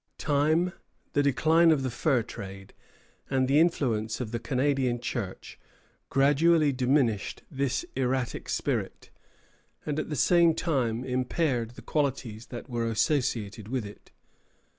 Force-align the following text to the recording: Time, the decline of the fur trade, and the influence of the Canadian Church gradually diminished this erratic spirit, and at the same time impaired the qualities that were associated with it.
Time, 0.17 0.73
the 1.13 1.21
decline 1.21 1.69
of 1.69 1.83
the 1.83 1.91
fur 1.91 2.23
trade, 2.23 2.73
and 3.29 3.47
the 3.47 3.59
influence 3.59 4.19
of 4.19 4.31
the 4.31 4.39
Canadian 4.39 4.99
Church 4.99 5.59
gradually 6.09 6.71
diminished 6.73 7.43
this 7.51 7.85
erratic 7.95 8.49
spirit, 8.49 9.11
and 9.85 9.99
at 9.99 10.09
the 10.09 10.15
same 10.15 10.55
time 10.55 11.03
impaired 11.05 11.75
the 11.75 11.83
qualities 11.83 12.47
that 12.47 12.67
were 12.67 12.87
associated 12.87 13.67
with 13.67 13.85
it. 13.85 14.09